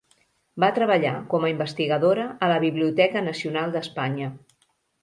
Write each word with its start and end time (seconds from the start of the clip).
Va 0.63 0.69
treballar 0.77 1.11
com 1.35 1.45
a 1.45 1.51
investigadora 1.53 2.27
a 2.47 2.51
la 2.53 2.59
Biblioteca 2.67 3.25
Nacional 3.31 3.79
d'Espanya. 3.79 4.37